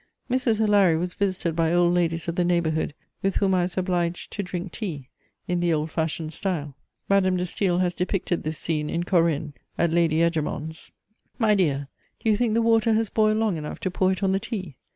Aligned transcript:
Mrs. 0.31 0.59
O'Larry 0.59 0.97
was 0.97 1.13
visited 1.13 1.55
by 1.55 1.71
old 1.71 1.93
ladies 1.93 2.27
of 2.27 2.33
the 2.35 2.43
neighbourhood 2.43 2.95
with 3.21 3.35
whom 3.35 3.53
I 3.53 3.61
was 3.61 3.77
obliged 3.77 4.31
to 4.31 4.41
drink 4.41 4.71
tea 4.71 5.09
in 5.47 5.59
the 5.59 5.71
old 5.71 5.91
fashioned 5.91 6.33
style. 6.33 6.75
Madame 7.07 7.37
de 7.37 7.43
Staël 7.43 7.81
has 7.81 7.93
depicted 7.93 8.41
this 8.41 8.57
scene 8.57 8.89
in 8.89 9.03
Corinne 9.03 9.53
at 9.77 9.91
Lady 9.91 10.17
Edgermond's: 10.23 10.89
"'My 11.37 11.53
dear, 11.53 11.87
do 12.17 12.31
you 12.31 12.35
think 12.35 12.55
the 12.55 12.63
water 12.63 12.93
has 12.93 13.11
boiled 13.11 13.37
long 13.37 13.57
enough 13.57 13.79
to 13.81 13.91
pour 13.91 14.11
it 14.11 14.23
on 14.23 14.31
the 14.31 14.39
tea?' 14.39 14.75